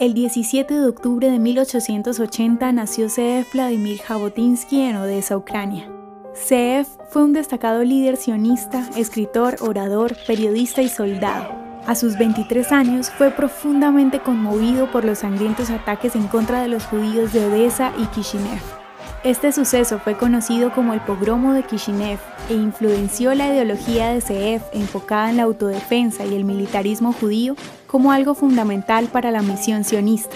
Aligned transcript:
El 0.00 0.14
17 0.14 0.72
de 0.72 0.88
octubre 0.88 1.30
de 1.30 1.38
1880 1.38 2.72
nació 2.72 3.10
Zeev 3.10 3.44
Vladimir 3.52 4.00
Jabotinsky 4.00 4.80
en 4.80 4.96
Odessa, 4.96 5.36
Ucrania. 5.36 5.92
Zeev 6.34 6.86
fue 7.10 7.22
un 7.22 7.34
destacado 7.34 7.84
líder 7.84 8.16
sionista, 8.16 8.88
escritor, 8.96 9.58
orador, 9.60 10.16
periodista 10.26 10.80
y 10.80 10.88
soldado. 10.88 11.54
A 11.86 11.94
sus 11.94 12.16
23 12.16 12.72
años 12.72 13.10
fue 13.10 13.30
profundamente 13.30 14.20
conmovido 14.20 14.90
por 14.90 15.04
los 15.04 15.18
sangrientos 15.18 15.68
ataques 15.68 16.16
en 16.16 16.28
contra 16.28 16.62
de 16.62 16.68
los 16.68 16.86
judíos 16.86 17.34
de 17.34 17.44
Odessa 17.44 17.92
y 17.98 18.06
Kishinev. 18.06 18.79
Este 19.22 19.52
suceso 19.52 19.98
fue 19.98 20.16
conocido 20.16 20.72
como 20.72 20.94
el 20.94 21.00
pogromo 21.02 21.52
de 21.52 21.62
Kishinev 21.62 22.18
e 22.48 22.54
influenció 22.54 23.34
la 23.34 23.48
ideología 23.48 24.08
de 24.08 24.22
Zeev 24.22 24.62
enfocada 24.72 25.28
en 25.28 25.36
la 25.36 25.42
autodefensa 25.42 26.24
y 26.24 26.34
el 26.34 26.44
militarismo 26.44 27.12
judío 27.12 27.54
como 27.86 28.12
algo 28.12 28.34
fundamental 28.34 29.08
para 29.08 29.30
la 29.30 29.42
misión 29.42 29.84
sionista. 29.84 30.34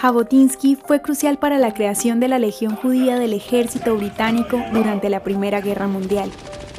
Jabotinsky 0.00 0.76
fue 0.76 1.02
crucial 1.02 1.38
para 1.38 1.58
la 1.58 1.74
creación 1.74 2.20
de 2.20 2.28
la 2.28 2.38
Legión 2.38 2.76
Judía 2.76 3.18
del 3.18 3.32
Ejército 3.32 3.96
Británico 3.96 4.62
durante 4.72 5.10
la 5.10 5.24
Primera 5.24 5.60
Guerra 5.60 5.88
Mundial 5.88 6.30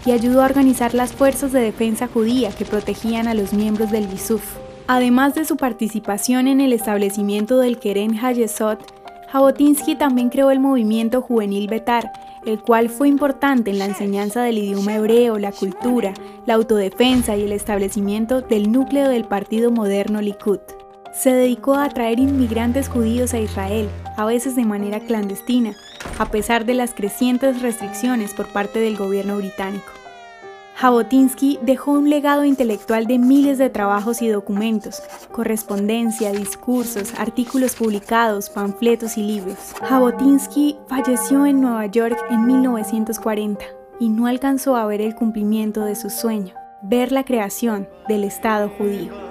y 0.06 0.12
ayudó 0.12 0.44
a 0.44 0.46
organizar 0.46 0.94
las 0.94 1.12
fuerzas 1.12 1.52
de 1.52 1.60
defensa 1.60 2.08
judía 2.08 2.52
que 2.52 2.64
protegían 2.64 3.28
a 3.28 3.34
los 3.34 3.52
miembros 3.52 3.92
del 3.92 4.10
Yisuf. 4.10 4.42
Además 4.88 5.36
de 5.36 5.44
su 5.44 5.58
participación 5.58 6.48
en 6.48 6.62
el 6.62 6.72
establecimiento 6.72 7.58
del 7.58 7.78
Keren 7.78 8.18
Hayesot, 8.18 9.01
Jabotinsky 9.32 9.96
también 9.96 10.30
creó 10.30 10.52
el 10.52 10.60
movimiento 10.60 11.22
juvenil 11.22 11.68
Betar, 11.68 12.12
el 12.46 12.62
cual 12.62 12.90
fue 12.90 13.08
importante 13.08 13.72
en 13.72 13.80
la 13.80 13.86
enseñanza 13.86 14.42
del 14.42 14.58
idioma 14.58 14.96
hebreo, 14.96 15.40
la 15.40 15.54
cultura, 15.54 16.14
la 16.46 16.56
autodefensa 16.56 17.38
y 17.38 17.44
el 17.44 17.54
establecimiento 17.54 18.42
del 18.42 18.72
núcleo 18.74 19.08
del 19.08 19.24
partido 19.24 19.72
moderno 19.72 20.22
Likud. 20.22 20.60
Se 21.14 21.34
dedicó 21.34 21.76
a 21.76 21.86
atraer 21.86 22.20
inmigrantes 22.20 22.90
judíos 22.90 23.34
a 23.34 23.40
Israel, 23.40 23.88
a 24.18 24.26
veces 24.26 24.58
de 24.58 24.66
manera 24.66 25.00
clandestina, 25.00 25.76
a 26.20 26.26
pesar 26.26 26.66
de 26.66 26.74
las 26.74 26.94
crecientes 26.94 27.62
restricciones 27.62 28.34
por 28.34 28.48
parte 28.48 28.80
del 28.80 28.98
gobierno 28.98 29.38
británico. 29.38 30.01
Jabotinsky 30.82 31.60
dejó 31.62 31.92
un 31.92 32.10
legado 32.10 32.44
intelectual 32.44 33.06
de 33.06 33.20
miles 33.20 33.60
de 33.60 33.70
trabajos 33.70 34.24
y 34.24 34.30
documentos, 34.30 35.04
correspondencia, 35.32 36.32
discursos, 36.32 37.14
artículos 37.20 37.76
publicados, 37.76 38.50
panfletos 38.50 39.16
y 39.16 39.22
libros. 39.22 39.76
Jabotinsky 39.84 40.78
falleció 40.88 41.46
en 41.46 41.62
Nueva 41.62 41.86
York 41.86 42.18
en 42.32 42.48
1940 42.48 43.64
y 44.00 44.10
no 44.10 44.26
alcanzó 44.26 44.76
a 44.76 44.88
ver 44.88 45.02
el 45.02 45.14
cumplimiento 45.14 45.86
de 45.86 45.96
su 45.96 46.10
sueño, 46.10 46.56
ver 46.82 47.12
la 47.12 47.26
creación 47.26 47.88
del 48.08 48.24
Estado 48.24 48.68
judío. 48.76 49.31